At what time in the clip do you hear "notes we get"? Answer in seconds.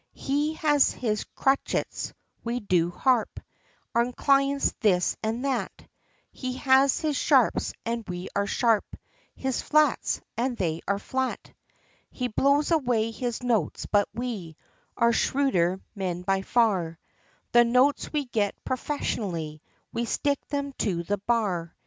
17.63-18.55